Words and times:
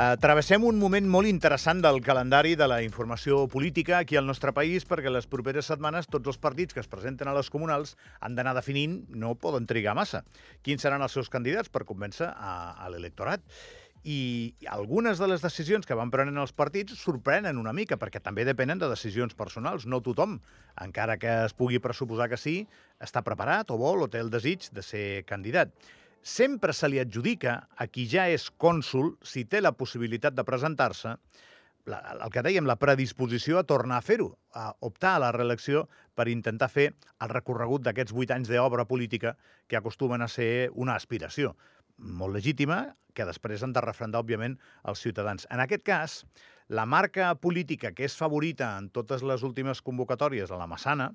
Uh, 0.00 0.14
travessem 0.16 0.62
un 0.64 0.78
moment 0.80 1.04
molt 1.12 1.28
interessant 1.28 1.82
del 1.84 1.98
calendari 2.00 2.54
de 2.56 2.64
la 2.70 2.78
informació 2.80 3.42
política 3.52 3.98
aquí 3.98 4.16
al 4.16 4.24
nostre 4.24 4.54
país 4.56 4.86
perquè 4.88 5.10
les 5.12 5.26
properes 5.28 5.68
setmanes 5.68 6.08
tots 6.08 6.30
els 6.32 6.38
partits 6.40 6.72
que 6.72 6.80
es 6.80 6.88
presenten 6.88 7.28
a 7.28 7.34
les 7.36 7.50
comunals 7.52 7.98
han 8.24 8.38
d'anar 8.38 8.54
definint, 8.56 8.94
no 9.12 9.34
poden 9.36 9.68
trigar 9.68 9.92
massa, 9.98 10.22
quins 10.64 10.80
seran 10.86 11.04
els 11.04 11.12
seus 11.18 11.28
candidats 11.28 11.68
per 11.68 11.84
convèncer 11.84 12.30
a, 12.32 12.54
a 12.80 12.88
l'electorat. 12.88 13.44
I 14.08 14.54
algunes 14.72 15.20
de 15.20 15.28
les 15.28 15.44
decisions 15.44 15.84
que 15.84 15.98
van 15.98 16.08
prenent 16.08 16.40
els 16.40 16.56
partits 16.56 16.96
sorprenen 16.96 17.60
una 17.60 17.76
mica, 17.76 18.00
perquè 18.00 18.24
també 18.24 18.48
depenen 18.48 18.80
de 18.80 18.88
decisions 18.88 19.36
personals. 19.36 19.84
No 19.84 20.00
tothom, 20.00 20.38
encara 20.80 21.20
que 21.20 21.42
es 21.44 21.52
pugui 21.52 21.82
pressuposar 21.84 22.32
que 22.32 22.40
sí, 22.40 22.62
està 23.04 23.20
preparat 23.20 23.68
o 23.68 23.76
vol 23.76 24.06
o 24.06 24.08
té 24.08 24.24
el 24.24 24.32
desig 24.32 24.70
de 24.72 24.80
ser 24.80 25.08
candidat 25.28 25.76
sempre 26.22 26.72
se 26.76 26.88
li 26.88 27.00
adjudica 27.00 27.68
a 27.76 27.86
qui 27.86 28.06
ja 28.08 28.28
és 28.28 28.50
cònsul, 28.50 29.16
si 29.22 29.44
té 29.44 29.60
la 29.60 29.72
possibilitat 29.72 30.36
de 30.36 30.44
presentar-se, 30.44 31.16
el 31.90 32.30
que 32.30 32.42
dèiem, 32.44 32.68
la 32.68 32.76
predisposició 32.76 33.58
a 33.58 33.64
tornar 33.66 33.98
a 33.98 34.04
fer-ho, 34.04 34.34
a 34.52 34.70
optar 34.84 35.14
a 35.16 35.22
la 35.24 35.32
reelecció 35.32 35.86
per 36.14 36.28
intentar 36.28 36.68
fer 36.68 36.90
el 36.92 37.32
recorregut 37.32 37.82
d'aquests 37.82 38.14
vuit 38.14 38.30
anys 38.30 38.52
d'obra 38.52 38.84
política 38.84 39.34
que 39.66 39.78
acostumen 39.80 40.22
a 40.22 40.28
ser 40.28 40.70
una 40.74 40.94
aspiració 40.94 41.56
molt 42.00 42.34
legítima, 42.34 42.96
que 43.14 43.26
després 43.28 43.62
han 43.62 43.74
de 43.76 43.82
refrendar, 43.84 44.22
òbviament, 44.22 44.56
els 44.88 45.02
ciutadans. 45.04 45.46
En 45.50 45.60
aquest 45.60 45.84
cas, 45.84 46.16
la 46.68 46.86
marca 46.86 47.34
política 47.34 47.92
que 47.92 48.06
és 48.06 48.16
favorita 48.16 48.76
en 48.78 48.88
totes 48.94 49.24
les 49.26 49.42
últimes 49.46 49.82
convocatòries 49.82 50.50
a 50.50 50.60
la 50.60 50.68
Massana 50.70 51.10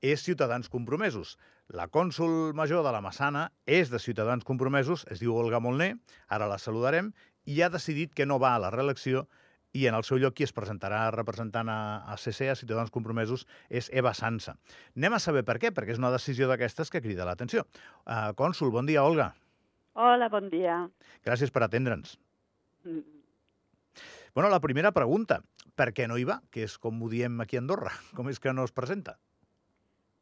és 0.00 0.22
Ciutadans 0.24 0.68
Compromesos. 0.68 1.36
La 1.70 1.86
cònsul 1.86 2.50
major 2.58 2.82
de 2.82 2.90
la 2.90 3.00
Massana 3.04 3.44
és 3.62 3.92
de 3.92 4.00
Ciutadans 4.02 4.42
Compromesos, 4.42 5.04
es 5.06 5.20
diu 5.22 5.36
Olga 5.38 5.60
Molner, 5.62 5.92
ara 6.26 6.48
la 6.50 6.56
saludarem, 6.58 7.12
i 7.46 7.60
ha 7.62 7.68
decidit 7.70 8.10
que 8.10 8.26
no 8.26 8.40
va 8.42 8.56
a 8.56 8.62
la 8.64 8.72
reelecció 8.74 9.28
i 9.70 9.84
en 9.86 9.94
el 9.94 10.02
seu 10.02 10.18
lloc 10.18 10.34
qui 10.34 10.48
es 10.48 10.54
presentarà 10.56 11.04
representant 11.14 11.70
a, 11.70 11.78
a 12.10 12.16
CC, 12.18 12.48
a 12.50 12.56
Ciutadans 12.58 12.90
Compromesos, 12.90 13.46
és 13.70 13.86
Eva 13.94 14.10
Sansa. 14.18 14.56
Anem 14.98 15.14
a 15.14 15.22
saber 15.22 15.44
per 15.46 15.60
què, 15.62 15.70
perquè 15.70 15.94
és 15.94 16.02
una 16.02 16.10
decisió 16.10 16.50
d'aquestes 16.50 16.90
que 16.90 17.04
crida 17.06 17.28
l'atenció. 17.28 17.62
Uh, 18.02 18.34
cònsul, 18.34 18.74
bon 18.74 18.90
dia, 18.90 19.06
Olga. 19.06 19.30
Hola, 19.94 20.26
bon 20.32 20.50
dia. 20.50 20.82
Gràcies 21.22 21.54
per 21.54 21.68
atendre'ns. 21.68 22.18
Mm. 22.82 23.06
Bueno, 24.34 24.50
la 24.50 24.58
primera 24.58 24.90
pregunta, 24.90 25.38
per 25.78 25.92
què 25.94 26.10
no 26.10 26.18
hi 26.18 26.26
va? 26.26 26.40
Que 26.50 26.66
és 26.66 26.80
com 26.82 26.98
ho 26.98 27.14
diem 27.14 27.38
aquí 27.46 27.62
a 27.62 27.62
Andorra. 27.62 27.94
Com 28.18 28.26
és 28.34 28.42
que 28.42 28.50
no 28.50 28.66
es 28.66 28.74
presenta? 28.74 29.20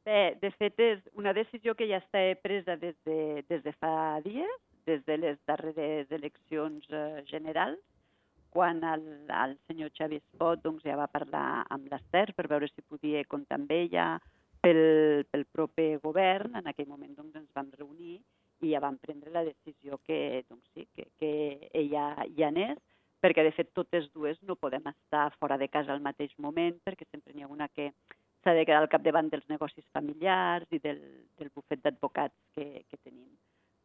Bé, 0.09 0.39
de 0.41 0.49
fet, 0.57 0.79
és 0.81 1.01
una 1.21 1.35
decisió 1.37 1.75
que 1.77 1.85
ja 1.91 1.99
està 2.01 2.23
presa 2.41 2.79
des 2.81 2.95
de, 3.05 3.43
des 3.51 3.61
de 3.61 3.73
fa 3.77 3.91
dies, 4.25 4.61
des 4.89 5.03
de 5.05 5.17
les 5.21 5.37
darreres 5.51 6.15
eleccions 6.17 6.87
eh, 6.89 7.21
generals, 7.29 7.83
quan 8.55 8.81
el, 8.89 9.05
el 9.29 9.53
senyor 9.69 9.91
Xavi 9.99 10.17
Espot 10.23 10.63
doncs, 10.65 10.87
ja 10.89 10.97
va 10.97 11.11
parlar 11.13 11.67
amb 11.77 11.91
l'Ester 11.93 12.25
per 12.39 12.47
veure 12.49 12.71
si 12.71 12.87
podia 12.89 13.21
comptar 13.29 13.59
amb 13.59 13.75
ella 13.77 14.07
pel, 14.65 14.81
pel 15.29 15.45
proper 15.53 15.91
govern. 16.07 16.57
En 16.57 16.73
aquell 16.73 16.89
moment 16.89 17.13
doncs, 17.19 17.37
ens 17.43 17.53
vam 17.59 17.69
reunir 17.77 18.17
i 18.65 18.73
ja 18.73 18.81
vam 18.81 18.97
prendre 19.03 19.35
la 19.35 19.45
decisió 19.51 20.01
que, 20.09 20.47
doncs, 20.49 20.65
sí, 20.73 20.87
que, 20.97 21.11
que 21.21 21.35
ella 21.83 22.15
ja 22.39 22.49
anés, 22.49 22.81
perquè 23.21 23.45
de 23.45 23.53
fet 23.53 23.77
totes 23.77 24.09
dues 24.17 24.41
no 24.49 24.57
podem 24.57 24.89
estar 24.89 25.29
fora 25.37 25.61
de 25.61 25.69
casa 25.69 25.93
al 25.93 26.01
mateix 26.01 26.33
moment, 26.39 26.81
perquè 26.87 27.05
sempre 27.11 27.37
n'hi 27.37 27.45
ha 27.45 27.53
una 27.53 27.69
que 27.69 27.91
s'ha 28.45 28.55
de 28.55 28.65
quedar 28.67 28.83
al 28.83 28.91
capdavant 28.93 29.31
dels 29.33 29.47
negocis 29.51 29.85
familiars 29.93 30.67
i 30.71 30.81
del, 30.83 31.01
del 31.39 31.51
bufet 31.55 31.83
d'advocats 31.85 32.37
que, 32.55 32.85
que 32.89 33.01
tenim. 33.03 33.29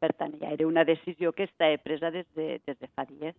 Per 0.04 0.12
tant, 0.20 0.36
ja 0.42 0.52
era 0.52 0.68
una 0.68 0.84
decisió 0.84 1.32
que 1.32 1.48
està 1.48 1.70
presa 1.84 2.12
des 2.12 2.28
de, 2.38 2.60
des 2.68 2.80
de 2.80 2.90
fa 2.92 3.06
dies. 3.10 3.36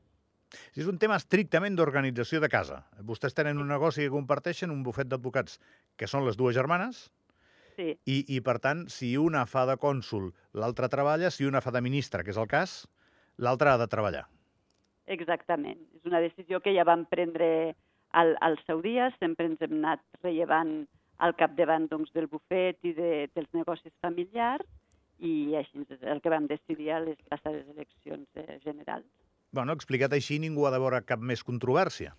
Si 0.72 0.82
és 0.84 0.88
un 0.90 0.98
tema 1.02 1.18
estrictament 1.18 1.76
d'organització 1.76 2.40
de 2.40 2.48
casa. 2.48 2.84
Vostès 3.02 3.34
tenen 3.34 3.58
un 3.60 3.68
negoci 3.68 4.04
que 4.04 4.14
comparteixen, 4.14 4.72
un 4.72 4.84
bufet 4.86 5.10
d'advocats, 5.10 5.58
que 5.98 6.08
són 6.10 6.24
les 6.26 6.38
dues 6.40 6.54
germanes, 6.56 7.08
sí. 7.76 7.94
i, 8.06 8.18
i 8.36 8.40
per 8.44 8.58
tant, 8.64 8.86
si 8.92 9.14
una 9.20 9.44
fa 9.50 9.64
de 9.68 9.76
cònsul, 9.80 10.30
l'altra 10.54 10.90
treballa, 10.92 11.30
si 11.34 11.48
una 11.48 11.62
fa 11.64 11.74
de 11.74 11.82
ministra, 11.84 12.22
que 12.24 12.32
és 12.34 12.40
el 12.40 12.48
cas, 12.50 12.84
l'altra 13.36 13.74
ha 13.74 13.80
de 13.82 13.90
treballar. 13.90 14.24
Exactament. 15.10 15.80
És 15.98 16.06
una 16.08 16.22
decisió 16.24 16.62
que 16.64 16.72
ja 16.76 16.86
vam 16.88 17.04
prendre 17.10 17.74
al, 18.14 18.36
al 18.40 18.56
seu 18.64 18.80
dia, 18.84 19.10
sempre 19.18 19.50
ens 19.50 19.60
hem 19.64 19.80
anat 19.82 20.04
rellevant 20.22 20.84
al 21.18 21.34
capdavant 21.38 21.86
doncs, 21.90 22.12
del 22.14 22.26
bufet 22.30 22.78
i 22.82 22.94
de, 22.96 23.10
dels 23.34 23.50
negocis 23.54 23.92
familiars 24.02 24.66
i 25.18 25.54
així 25.58 25.84
és 25.86 26.02
el 26.10 26.20
que 26.20 26.32
vam 26.32 26.48
decidir 26.50 26.90
a 26.92 27.00
les 27.04 27.20
passades 27.30 27.68
eleccions 27.70 28.26
eh, 28.40 28.58
generals. 28.64 29.06
Bueno, 29.54 29.76
explicat 29.78 30.12
així, 30.12 30.40
ningú 30.42 30.66
ha 30.66 30.72
de 30.74 30.80
veure 30.82 31.04
cap 31.06 31.22
més 31.22 31.44
controvèrsia. 31.46 32.16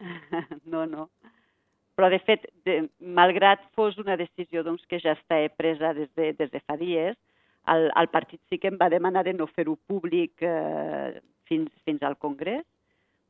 no, 0.72 0.86
no. 0.88 1.10
Però, 1.98 2.08
de 2.08 2.20
fet, 2.24 2.46
de, 2.64 2.78
malgrat 3.00 3.66
fos 3.76 3.98
una 4.00 4.16
decisió 4.16 4.62
doncs, 4.64 4.86
que 4.88 5.02
ja 5.02 5.12
està 5.18 5.42
presa 5.52 5.92
des 5.92 6.08
de, 6.16 6.32
des 6.38 6.52
de 6.54 6.62
fa 6.64 6.78
dies, 6.80 7.18
el, 7.68 7.90
el 7.92 8.08
partit 8.08 8.40
sí 8.48 8.56
que 8.56 8.70
em 8.72 8.78
va 8.80 8.88
demanar 8.88 9.26
de 9.26 9.34
no 9.36 9.50
fer-ho 9.50 9.76
públic 9.90 10.40
eh, 10.40 11.20
fins, 11.44 11.68
fins 11.84 12.06
al 12.06 12.16
Congrés, 12.16 12.64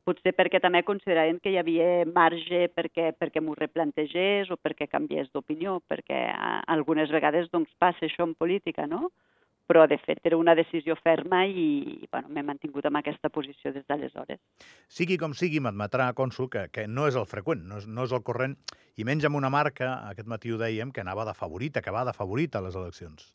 potser 0.07 0.33
perquè 0.37 0.61
també 0.61 0.83
consideraven 0.87 1.39
que 1.41 1.53
hi 1.53 1.57
havia 1.61 2.05
marge 2.09 2.67
perquè, 2.75 3.11
perquè 3.17 3.41
m'ho 3.43 3.55
replantegés 3.57 4.51
o 4.51 4.57
perquè 4.57 4.87
canviés 4.89 5.29
d'opinió, 5.33 5.79
perquè 5.89 6.23
algunes 6.67 7.11
vegades 7.13 7.51
doncs, 7.53 7.71
passa 7.79 8.07
això 8.07 8.27
en 8.27 8.35
política, 8.35 8.87
no? 8.87 9.11
Però, 9.71 9.85
de 9.87 9.95
fet, 10.01 10.19
era 10.27 10.35
una 10.35 10.55
decisió 10.57 10.97
ferma 10.99 11.45
i 11.47 12.03
bueno, 12.11 12.27
m'he 12.27 12.43
mantingut 12.43 12.89
en 12.89 12.97
aquesta 12.99 13.29
posició 13.31 13.71
des 13.71 13.85
d'aleshores. 13.87 14.41
Sigui 14.91 15.15
com 15.21 15.31
sigui, 15.37 15.61
m'admetrà, 15.63 16.09
cònsul, 16.17 16.49
que, 16.51 16.65
que 16.75 16.87
no 16.91 17.07
és 17.07 17.15
el 17.15 17.29
freqüent, 17.29 17.63
no 17.69 17.79
és, 17.79 17.87
no 17.87 18.03
és 18.03 18.11
el 18.11 18.25
corrent, 18.27 18.57
i 18.99 19.07
menys 19.07 19.29
amb 19.29 19.39
una 19.39 19.53
marca, 19.53 19.93
aquest 20.11 20.27
matí 20.27 20.51
ho 20.51 20.59
dèiem, 20.59 20.91
que 20.91 21.05
anava 21.05 21.23
de 21.29 21.37
favorita, 21.37 21.85
que 21.85 21.95
va 21.95 22.03
de 22.03 22.17
favorita 22.17 22.59
a 22.59 22.67
les 22.67 22.75
eleccions. 22.75 23.31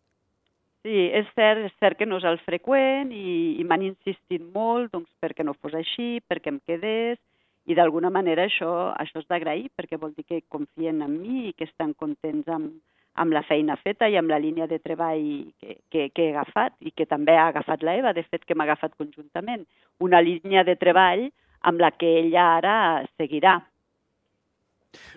Sí, 0.86 0.98
és 1.18 1.26
cert, 1.34 1.64
és 1.66 1.72
cert 1.82 1.98
que 1.98 2.06
no 2.06 2.20
és 2.20 2.24
el 2.30 2.36
freqüent 2.46 3.08
i, 3.10 3.56
i 3.58 3.64
m'han 3.66 3.82
insistit 3.88 4.44
molt 4.54 4.92
doncs, 4.92 5.08
perquè 5.18 5.42
no 5.42 5.56
fos 5.58 5.74
així, 5.74 6.20
perquè 6.30 6.52
em 6.52 6.60
quedés, 6.62 7.18
i 7.66 7.74
d'alguna 7.74 8.12
manera 8.14 8.44
això, 8.46 8.92
això 8.94 9.18
és 9.18 9.26
d'agrair 9.26 9.66
perquè 9.74 9.98
vol 9.98 10.12
dir 10.14 10.22
que 10.28 10.44
confien 10.46 11.02
en 11.02 11.16
mi 11.18 11.48
i 11.48 11.54
que 11.58 11.66
estan 11.66 11.96
contents 11.98 12.46
amb, 12.54 12.76
amb 13.18 13.34
la 13.34 13.42
feina 13.48 13.74
feta 13.80 14.06
i 14.06 14.14
amb 14.20 14.30
la 14.30 14.38
línia 14.38 14.68
de 14.70 14.78
treball 14.78 15.26
que, 15.58 15.74
que, 15.90 16.06
que 16.14 16.28
he 16.28 16.34
agafat 16.36 16.76
i 16.78 16.94
que 16.94 17.08
també 17.10 17.34
ha 17.34 17.48
agafat 17.50 17.82
la 17.82 17.96
Eva, 17.98 18.14
de 18.14 18.22
fet 18.22 18.46
que 18.46 18.54
m'ha 18.54 18.68
agafat 18.68 18.94
conjuntament. 18.94 19.66
Una 19.98 20.22
línia 20.22 20.62
de 20.68 20.76
treball 20.78 21.26
amb 21.66 21.82
la 21.82 21.90
que 21.98 22.12
ella 22.20 22.46
ara 22.60 22.76
seguirà. 23.16 23.58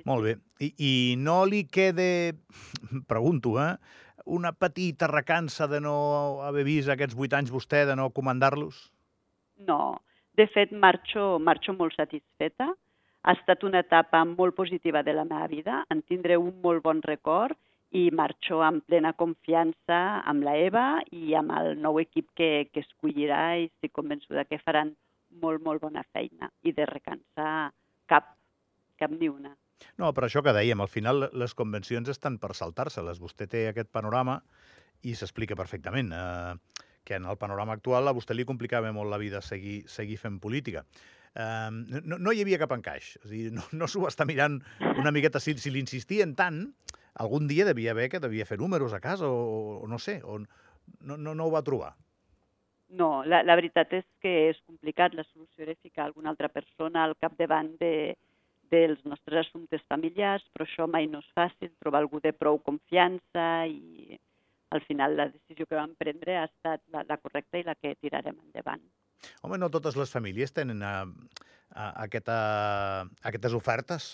Molt 0.10 0.26
bé. 0.26 0.38
I, 0.66 0.74
i 0.82 0.94
no 1.22 1.44
li 1.46 1.66
quede, 1.70 2.34
pregunto, 3.12 3.60
eh, 3.62 3.76
una 4.26 4.52
petita 4.52 5.08
recança 5.08 5.68
de 5.68 5.80
no 5.82 6.42
haver 6.48 6.66
vist 6.68 6.90
aquests 6.90 7.16
vuit 7.16 7.34
anys 7.34 7.52
vostè, 7.52 7.86
de 7.86 7.96
no 7.96 8.10
comandar-los? 8.16 8.90
No. 9.68 10.00
De 10.38 10.48
fet, 10.48 10.72
marxo, 10.72 11.40
marxo 11.40 11.74
molt 11.76 11.96
satisfeta. 11.98 12.70
Ha 13.24 13.34
estat 13.36 13.66
una 13.68 13.82
etapa 13.84 14.22
molt 14.26 14.56
positiva 14.56 15.04
de 15.04 15.14
la 15.14 15.26
meva 15.28 15.48
vida. 15.52 15.84
En 15.92 16.02
tindré 16.02 16.38
un 16.40 16.54
molt 16.64 16.84
bon 16.84 17.02
record 17.04 17.58
i 17.92 18.10
marxo 18.14 18.62
amb 18.62 18.86
plena 18.86 19.14
confiança 19.18 20.00
amb 20.30 20.46
la 20.46 20.56
Eva 20.62 20.86
i 21.12 21.34
amb 21.36 21.52
el 21.58 21.74
nou 21.82 22.00
equip 22.00 22.30
que, 22.38 22.70
que 22.72 22.84
escollirà 22.86 23.58
i 23.58 23.66
estic 23.68 23.96
convençuda 23.98 24.46
que 24.46 24.62
faran 24.62 24.94
molt, 25.42 25.64
molt 25.66 25.82
bona 25.82 26.04
feina 26.14 26.52
i 26.62 26.74
de 26.74 26.86
recansar 26.86 27.72
cap, 28.10 28.36
cap 29.02 29.12
ni 29.12 29.30
una. 29.30 29.56
No, 30.00 30.12
per 30.16 30.26
això 30.28 30.44
que 30.46 30.54
dèiem, 30.56 30.82
al 30.82 30.92
final 30.92 31.30
les 31.34 31.56
convencions 31.58 32.10
estan 32.12 32.38
per 32.42 32.54
saltar-se-les. 32.58 33.22
Vostè 33.22 33.48
té 33.52 33.68
aquest 33.70 33.92
panorama 33.92 34.40
i 35.08 35.16
s'explica 35.16 35.58
perfectament 35.60 36.12
eh, 36.16 36.56
que 37.08 37.20
en 37.20 37.26
el 37.30 37.40
panorama 37.40 37.78
actual 37.78 38.08
a 38.08 38.16
vostè 38.16 38.36
li 38.36 38.48
complicava 38.48 38.92
molt 38.96 39.12
la 39.12 39.22
vida 39.22 39.42
seguir, 39.42 39.82
seguir 39.88 40.20
fent 40.22 40.40
política. 40.44 40.84
Eh, 41.36 41.70
no, 41.72 42.18
no 42.18 42.34
hi 42.34 42.44
havia 42.44 42.60
cap 42.62 42.76
encaix. 42.76 43.16
És 43.24 43.32
dir, 43.32 43.46
no, 43.56 43.66
no 43.72 43.88
s'ho 43.88 44.08
està 44.10 44.28
mirant 44.28 44.60
una 44.96 45.14
miqueta. 45.16 45.42
Si, 45.44 45.56
si 45.62 45.74
l'insistien 45.74 46.36
tant, 46.36 46.66
algun 47.20 47.48
dia 47.48 47.68
devia 47.68 47.96
haver 47.96 48.10
que 48.12 48.24
devia 48.24 48.48
fer 48.48 48.60
números 48.60 48.94
a 48.94 49.02
casa 49.04 49.28
o, 49.28 49.80
o 49.84 49.88
no 49.88 50.00
sé, 50.00 50.20
o 50.24 50.40
no, 50.40 51.18
no, 51.18 51.34
no 51.34 51.48
ho 51.48 51.52
va 51.56 51.66
trobar. 51.66 51.96
No, 52.90 53.22
la, 53.22 53.44
la 53.46 53.56
veritat 53.60 53.92
és 53.94 54.06
que 54.24 54.32
és 54.50 54.60
complicat. 54.66 55.14
La 55.14 55.26
solució 55.28 55.66
era 55.66 55.78
ficar 55.78 56.08
alguna 56.08 56.32
altra 56.34 56.50
persona 56.50 57.04
al 57.06 57.16
capdavant 57.22 57.76
de, 57.82 58.18
dels 58.72 59.02
nostres 59.06 59.46
assumptes 59.46 59.84
familiars, 59.92 60.46
però 60.54 60.66
això 60.68 60.88
mai 60.88 61.08
no 61.12 61.22
és 61.24 61.30
fàcil, 61.38 61.72
trobar 61.82 62.04
algú 62.04 62.22
de 62.24 62.34
prou 62.34 62.60
confiança 62.64 63.46
i 63.68 64.18
al 64.70 64.82
final 64.86 65.16
la 65.18 65.30
decisió 65.34 65.66
que 65.66 65.78
vam 65.78 65.96
prendre 65.98 66.38
ha 66.38 66.48
estat 66.48 66.84
la, 66.94 67.04
la 67.10 67.18
correcta 67.18 67.58
i 67.58 67.66
la 67.66 67.76
que 67.76 67.96
tirarem 68.02 68.38
endavant. 68.38 68.84
Home, 69.44 69.58
no 69.60 69.72
totes 69.74 69.98
les 70.00 70.12
famílies 70.14 70.54
tenen 70.56 70.84
a, 70.86 70.94
a, 71.04 71.88
a 71.90 72.06
aquesta, 72.06 72.38
a 73.04 73.32
aquestes 73.32 73.56
ofertes. 73.58 74.12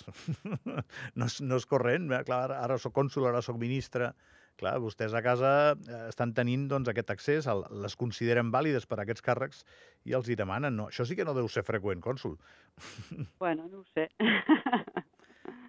no, 1.20 1.28
és, 1.28 1.42
no 1.42 1.60
és 1.60 1.68
corrent. 1.70 2.08
Eh? 2.12 2.24
Clar, 2.28 2.48
ara, 2.56 2.80
soc 2.82 2.96
cònsul, 2.96 3.28
ara 3.30 3.44
soc 3.46 3.60
ministre, 3.62 4.14
clar, 4.60 4.76
vostès 4.84 5.16
a 5.16 5.22
casa 5.26 5.52
eh, 5.74 6.02
estan 6.10 6.34
tenint 6.38 6.68
doncs, 6.72 6.90
aquest 6.92 7.12
accés, 7.14 7.50
el, 7.52 7.66
les 7.84 7.98
consideren 8.00 8.52
vàlides 8.54 8.88
per 8.90 9.00
a 9.00 9.06
aquests 9.06 9.26
càrrecs 9.26 9.66
i 10.06 10.16
els 10.18 10.30
hi 10.30 10.38
demanen. 10.40 10.76
No, 10.76 10.90
això 10.92 11.08
sí 11.08 11.18
que 11.18 11.26
no 11.28 11.36
deu 11.38 11.50
ser 11.52 11.66
freqüent, 11.68 12.04
cònsul. 12.04 12.38
Bueno, 13.40 13.68
no 13.72 13.84
ho 13.84 13.86
sé. 13.94 14.10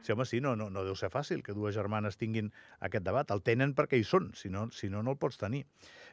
Sí, 0.06 0.12
home, 0.12 0.24
sí, 0.24 0.38
no, 0.40 0.54
no, 0.54 0.68
no 0.70 0.84
deu 0.86 0.94
ser 0.94 1.08
fàcil 1.10 1.40
que 1.42 1.54
dues 1.54 1.74
germanes 1.74 2.14
tinguin 2.18 2.52
aquest 2.88 3.02
debat. 3.02 3.30
El 3.34 3.42
tenen 3.42 3.72
perquè 3.74 3.98
hi 3.98 4.04
són, 4.06 4.28
si 4.38 4.46
no, 4.54 4.68
si 4.70 4.86
no, 4.92 5.00
no 5.02 5.16
el 5.16 5.18
pots 5.18 5.40
tenir. 5.40 5.64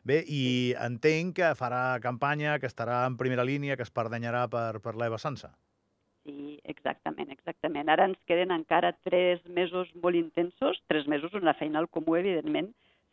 Bé, 0.01 0.23
i 0.25 0.73
entenc 0.81 1.35
que 1.37 1.51
farà 1.59 1.99
campanya, 2.01 2.57
que 2.57 2.65
estarà 2.71 3.03
en 3.05 3.19
primera 3.21 3.45
línia, 3.45 3.77
que 3.77 3.85
es 3.85 3.93
perdanyarà 3.93 4.47
per, 4.49 4.81
per 4.81 4.95
l'Eva 4.97 5.21
Sansa. 5.21 5.53
Sí, 6.23 6.57
exactament, 6.63 7.31
exactament. 7.35 7.89
Ara 7.91 8.05
ens 8.07 8.19
queden 8.29 8.53
encara 8.55 8.93
tres 9.03 9.41
mesos 9.57 9.89
molt 9.99 10.15
intensos, 10.15 10.79
tres 10.87 11.07
mesos 11.11 11.33
on 11.35 11.43
la 11.43 11.55
feina 11.59 11.81
al 11.81 11.89
comú, 11.91 12.15
evidentment, 12.15 12.69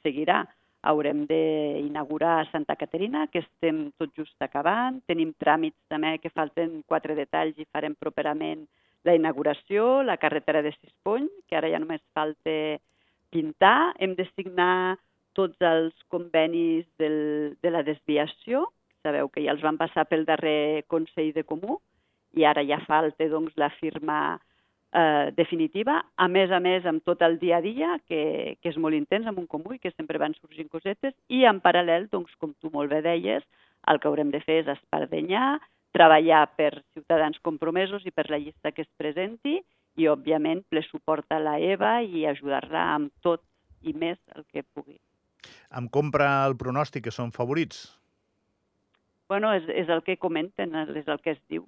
seguirà. 0.07 0.45
Haurem 0.87 1.25
d'inaugurar 1.29 2.47
Santa 2.53 2.77
Caterina, 2.79 3.27
que 3.33 3.43
estem 3.43 3.89
tot 3.99 4.15
just 4.17 4.47
acabant. 4.47 5.03
Tenim 5.11 5.35
tràmits 5.43 5.77
també 5.93 6.15
que 6.23 6.33
falten 6.33 6.79
quatre 6.89 7.19
detalls 7.19 7.59
i 7.59 7.67
farem 7.75 7.99
properament 7.99 8.63
la 9.05 9.17
inauguració, 9.19 10.05
la 10.07 10.17
carretera 10.17 10.63
de 10.63 10.73
Sispony, 10.79 11.29
que 11.49 11.59
ara 11.59 11.69
ja 11.69 11.83
només 11.83 12.01
falta 12.15 12.57
pintar. 13.35 13.93
Hem 13.99 14.15
de 14.15 14.29
signar 14.37 14.97
tots 15.35 15.59
els 15.61 15.93
convenis 16.09 16.87
del, 17.03 17.59
de 17.61 17.75
la 17.75 17.83
desviació. 17.83 18.69
Sabeu 19.03 19.29
que 19.35 19.43
ja 19.43 19.53
els 19.57 19.67
van 19.67 19.77
passar 19.81 20.07
pel 20.09 20.25
darrer 20.29 20.87
Consell 20.87 21.35
de 21.35 21.45
Comú 21.45 21.81
i 22.37 22.47
ara 22.47 22.65
ja 22.67 22.81
falta 22.87 23.27
doncs, 23.29 23.57
la 23.57 23.71
firma 23.81 24.21
eh, 24.93 25.31
definitiva, 25.37 26.01
a 26.17 26.29
més 26.29 26.51
a 26.51 26.61
més 26.61 26.87
amb 26.87 27.03
tot 27.07 27.23
el 27.23 27.39
dia 27.39 27.59
a 27.59 27.65
dia, 27.65 27.97
que, 28.09 28.57
que 28.61 28.71
és 28.73 28.79
molt 28.79 28.97
intens 28.99 29.27
amb 29.27 29.41
un 29.43 29.49
comú 29.51 29.75
i 29.75 29.83
que 29.83 29.93
sempre 29.97 30.21
van 30.23 30.35
sorgint 30.39 30.71
cosetes, 30.71 31.15
i 31.29 31.45
en 31.49 31.61
paral·lel, 31.65 32.09
doncs, 32.13 32.35
com 32.39 32.55
tu 32.61 32.71
molt 32.75 32.91
bé 32.93 33.03
deies, 33.07 33.47
el 33.91 34.01
que 34.01 34.09
haurem 34.11 34.31
de 34.31 34.43
fer 34.45 34.61
és 34.63 34.73
espardenyar, 34.77 35.59
treballar 35.97 36.45
per 36.55 36.73
ciutadans 36.95 37.39
compromesos 37.43 38.05
i 38.07 38.15
per 38.15 38.29
la 38.31 38.39
llista 38.39 38.71
que 38.73 38.85
es 38.87 38.91
presenti 39.01 39.59
i, 39.99 40.07
òbviament, 40.07 40.63
ple 40.71 40.83
suport 40.87 41.27
a 41.35 41.41
la 41.43 41.59
EVA 41.59 42.01
i 42.07 42.27
ajudar-la 42.31 42.85
amb 42.95 43.11
tot 43.25 43.43
i 43.83 43.95
més 43.97 44.19
el 44.37 44.45
que 44.53 44.63
pugui. 44.63 45.01
Em 45.75 45.89
compra 45.89 46.45
el 46.47 46.55
pronòstic 46.61 47.09
que 47.09 47.15
són 47.15 47.33
favorits? 47.35 47.89
Bueno, 49.31 49.53
és, 49.55 49.67
és 49.71 49.91
el 49.91 50.03
que 50.07 50.19
comenten, 50.19 50.75
és 50.99 51.09
el 51.09 51.21
que 51.23 51.35
es 51.37 51.43
diu. 51.49 51.65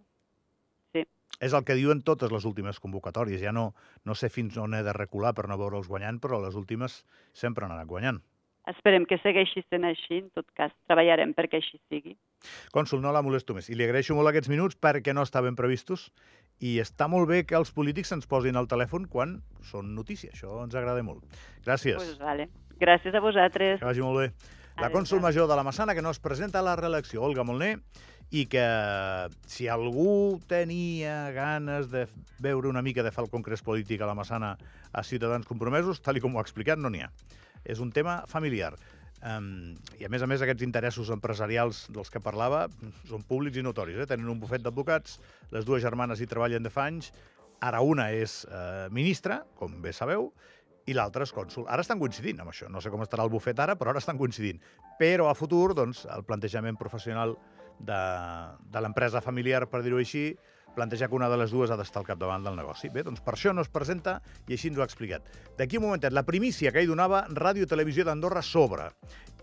És 1.40 1.54
el 1.56 1.64
que 1.64 1.74
diuen 1.78 2.02
totes 2.06 2.30
les 2.30 2.44
últimes 2.44 2.78
convocatòries. 2.82 3.40
Ja 3.42 3.52
no, 3.52 3.72
no 4.04 4.14
sé 4.14 4.28
fins 4.30 4.58
on 4.58 4.74
he 4.74 4.82
de 4.82 4.92
recular 4.92 5.32
per 5.34 5.48
no 5.48 5.58
veure'ls 5.58 5.88
guanyant, 5.90 6.20
però 6.22 6.42
les 6.42 6.58
últimes 6.58 7.02
sempre 7.32 7.66
han 7.66 7.74
anat 7.74 7.90
guanyant. 7.90 8.22
Esperem 8.70 9.02
que 9.10 9.18
segueixi 9.18 9.64
sent 9.66 9.82
així, 9.88 10.20
en 10.22 10.28
tot 10.36 10.46
cas, 10.54 10.70
treballarem 10.86 11.32
perquè 11.34 11.58
així 11.58 11.80
sigui. 11.90 12.14
Cònsul, 12.70 13.00
no 13.02 13.10
la 13.10 13.22
molesto 13.26 13.56
més. 13.56 13.66
I 13.72 13.74
li 13.74 13.88
agraeixo 13.88 14.14
molt 14.14 14.30
aquests 14.30 14.50
minuts 14.52 14.78
perquè 14.78 15.14
no 15.16 15.24
estaven 15.26 15.58
previstos 15.58 16.12
i 16.62 16.76
està 16.78 17.08
molt 17.10 17.26
bé 17.26 17.42
que 17.42 17.58
els 17.58 17.74
polítics 17.74 18.14
ens 18.14 18.28
posin 18.30 18.58
al 18.58 18.70
telèfon 18.70 19.08
quan 19.10 19.40
són 19.66 19.96
notícia. 19.96 20.30
Això 20.30 20.62
ens 20.62 20.78
agrada 20.78 21.02
molt. 21.02 21.26
Gràcies. 21.66 21.98
Pues 21.98 22.20
vale. 22.22 22.46
Gràcies 22.78 23.18
a 23.18 23.22
vosaltres. 23.24 23.80
Que 23.80 23.88
vagi 23.88 24.04
molt 24.04 24.22
bé. 24.22 24.30
La 24.78 24.92
cònsul 24.94 25.20
major 25.20 25.50
de 25.50 25.58
la 25.58 25.66
Massana, 25.66 25.94
que 25.94 26.02
no 26.02 26.14
es 26.14 26.22
presenta 26.22 26.62
a 26.62 26.64
la 26.64 26.76
reelecció, 26.78 27.22
Olga 27.26 27.44
Molner, 27.44 27.74
i 28.32 28.46
que 28.48 28.64
si 29.44 29.68
algú 29.68 30.40
tenia 30.48 31.28
ganes 31.36 31.90
de 31.92 32.06
veure 32.40 32.70
una 32.70 32.80
mica 32.80 33.04
de 33.04 33.12
fer 33.12 33.26
el 33.26 33.30
congrés 33.30 33.60
polític 33.60 34.00
a 34.00 34.08
la 34.08 34.16
Massana 34.16 34.54
a 34.92 35.04
Ciutadans 35.04 35.46
Compromesos, 35.46 36.00
tal 36.00 36.16
com 36.24 36.34
ho 36.34 36.40
ha 36.40 36.46
explicat, 36.46 36.80
no 36.80 36.88
n'hi 36.88 37.04
ha. 37.04 37.10
És 37.62 37.82
un 37.84 37.92
tema 37.92 38.22
familiar. 38.26 38.72
Um, 39.22 39.76
I 40.00 40.08
a 40.08 40.10
més 40.10 40.24
a 40.24 40.26
més 40.26 40.42
aquests 40.42 40.64
interessos 40.64 41.12
empresarials 41.14 41.84
dels 41.92 42.10
que 42.10 42.24
parlava 42.24 42.64
són 43.06 43.22
públics 43.28 43.60
i 43.60 43.62
notoris. 43.62 44.00
Eh? 44.00 44.08
Tenen 44.08 44.32
un 44.32 44.40
bufet 44.40 44.64
d'advocats, 44.64 45.20
les 45.52 45.68
dues 45.68 45.84
germanes 45.84 46.24
hi 46.24 46.26
treballen 46.26 46.64
de 46.64 46.72
fa 46.72 46.88
anys, 46.88 47.12
ara 47.62 47.84
una 47.84 48.08
és 48.16 48.40
eh, 48.48 48.88
ministra, 48.90 49.42
com 49.60 49.76
bé 49.84 49.92
sabeu, 49.92 50.30
i 50.88 50.96
l'altre 50.96 51.28
és 51.28 51.36
cònsul. 51.36 51.68
Ara 51.70 51.84
estan 51.84 52.00
coincidint 52.00 52.40
amb 52.42 52.50
això. 52.50 52.66
No 52.72 52.80
sé 52.82 52.90
com 52.90 53.04
estarà 53.04 53.28
el 53.28 53.30
bufet 53.30 53.60
ara, 53.62 53.76
però 53.78 53.92
ara 53.92 54.02
estan 54.02 54.18
coincidint. 54.18 54.58
Però 54.98 55.28
a 55.30 55.36
futur, 55.38 55.76
doncs, 55.78 56.06
el 56.10 56.24
plantejament 56.26 56.80
professional 56.80 57.36
de, 57.82 58.00
de 58.72 58.82
l'empresa 58.82 59.22
familiar, 59.24 59.66
per 59.70 59.82
dir-ho 59.84 60.00
així, 60.00 60.30
plantejar 60.72 61.08
que 61.08 61.14
una 61.14 61.28
de 61.28 61.36
les 61.36 61.52
dues 61.52 61.70
ha 61.70 61.76
d'estar 61.76 62.00
al 62.02 62.08
capdavant 62.08 62.44
del 62.44 62.56
negoci. 62.56 62.88
Bé, 62.92 63.04
doncs 63.04 63.20
per 63.24 63.34
això 63.36 63.52
no 63.54 63.64
es 63.64 63.70
presenta 63.72 64.18
i 64.48 64.56
així 64.56 64.70
ens 64.70 64.78
ho 64.80 64.84
ha 64.84 64.88
explicat. 64.88 65.26
D'aquí 65.58 65.78
un 65.78 65.86
momentet, 65.86 66.14
la 66.16 66.24
primícia 66.24 66.72
que 66.72 66.82
hi 66.82 66.88
donava 66.88 67.26
Ràdio 67.28 67.68
Televisió 67.68 68.06
d'Andorra 68.08 68.42
sobre. 68.42 68.88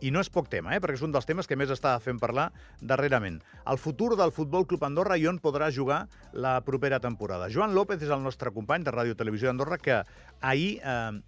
I 0.02 0.14
no 0.16 0.24
és 0.24 0.32
poc 0.32 0.48
tema, 0.50 0.74
eh? 0.76 0.80
perquè 0.80 0.96
és 0.96 1.04
un 1.04 1.12
dels 1.12 1.28
temes 1.28 1.48
que 1.48 1.58
més 1.60 1.72
està 1.74 1.98
fent 2.02 2.20
parlar 2.22 2.50
darrerament. 2.82 3.42
El 3.68 3.78
futur 3.78 4.16
del 4.18 4.32
Futbol 4.32 4.66
Club 4.68 4.86
Andorra 4.88 5.20
i 5.20 5.28
on 5.28 5.42
podrà 5.44 5.68
jugar 5.76 6.06
la 6.32 6.60
propera 6.66 7.02
temporada. 7.04 7.50
Joan 7.52 7.76
López 7.76 8.02
és 8.02 8.14
el 8.16 8.24
nostre 8.24 8.54
company 8.56 8.88
de 8.88 8.96
Ràdio 8.96 9.18
Televisió 9.20 9.52
d'Andorra 9.52 9.78
que 9.78 10.02
ahir 10.40 10.80
eh, 10.80 11.20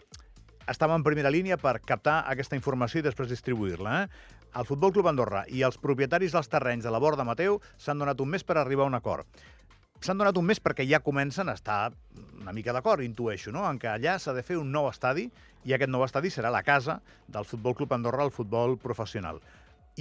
estava 0.71 0.95
en 0.95 1.03
primera 1.03 1.31
línia 1.33 1.57
per 1.59 1.81
captar 1.83 2.21
aquesta 2.31 2.55
informació 2.55 3.01
i 3.01 3.05
després 3.09 3.29
distribuir-la. 3.29 4.03
Eh? 4.03 4.39
El 4.51 4.65
Futbol 4.67 4.91
Club 4.91 5.07
Andorra 5.07 5.45
i 5.47 5.61
els 5.63 5.79
propietaris 5.79 6.33
dels 6.35 6.51
terrenys 6.51 6.83
de 6.83 6.91
la 6.91 6.99
Borda 6.99 7.23
Mateu 7.23 7.61
s'han 7.77 8.01
donat 8.01 8.19
un 8.19 8.31
mes 8.33 8.43
per 8.43 8.57
arribar 8.59 8.83
a 8.83 8.91
un 8.91 8.99
acord 8.99 9.27
s'han 10.01 10.17
donat 10.17 10.37
un 10.37 10.47
mes 10.49 10.57
perquè 10.57 10.81
ja 10.89 10.99
comencen 11.05 11.49
a 11.49 11.53
estar 11.53 11.93
una 12.41 12.53
mica 12.57 12.73
d'acord, 12.73 13.03
intueixo, 13.05 13.51
no? 13.53 13.67
en 13.69 13.77
què 13.77 13.91
allà 13.91 14.17
s'ha 14.17 14.33
de 14.33 14.41
fer 14.41 14.57
un 14.57 14.71
nou 14.73 14.87
estadi 14.89 15.27
i 15.63 15.75
aquest 15.75 15.91
nou 15.93 16.01
estadi 16.07 16.31
serà 16.33 16.49
la 16.49 16.63
casa 16.65 16.99
del 17.29 17.45
Futbol 17.45 17.75
Club 17.77 17.93
Andorra, 17.93 18.25
el 18.25 18.33
futbol 18.33 18.79
professional. 18.81 19.37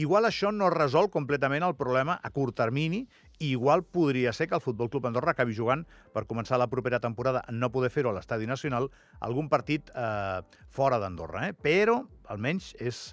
Igual 0.00 0.24
això 0.24 0.52
no 0.54 0.70
resol 0.72 1.10
completament 1.12 1.66
el 1.66 1.76
problema 1.76 2.16
a 2.22 2.30
curt 2.32 2.56
termini 2.56 3.02
i 3.40 3.50
igual 3.50 3.82
podria 3.82 4.32
ser 4.32 4.46
que 4.48 4.56
el 4.56 4.64
Futbol 4.64 4.88
Club 4.88 5.10
Andorra 5.10 5.34
acabi 5.34 5.52
jugant 5.52 5.84
per 6.14 6.24
començar 6.30 6.56
la 6.62 6.70
propera 6.72 7.00
temporada 7.02 7.42
no 7.50 7.72
poder 7.74 7.90
fer-ho 7.92 8.14
a 8.14 8.16
l'Estadi 8.16 8.48
Nacional 8.48 8.88
algun 9.20 9.50
partit 9.52 9.90
eh, 9.92 10.40
fora 10.70 11.00
d'Andorra. 11.02 11.50
Eh? 11.50 11.52
Però, 11.52 12.00
almenys, 12.32 12.72
és 12.80 13.10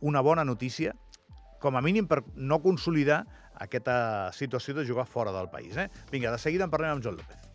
una 0.00 0.20
bona 0.20 0.44
notícia 0.44 0.94
com 1.60 1.76
a 1.76 1.82
mínim 1.82 2.06
per 2.06 2.22
no 2.36 2.60
consolidar 2.62 3.24
aquesta 3.60 4.30
situació 4.36 4.76
de 4.76 4.86
jugar 4.86 5.06
fora 5.08 5.32
del 5.32 5.48
país. 5.50 5.76
Eh? 5.76 5.88
Vinga, 6.12 6.32
de 6.32 6.38
seguida 6.38 6.68
en 6.68 6.72
parlem 6.72 6.96
amb 6.96 7.04
Joan 7.04 7.20
López. 7.22 7.45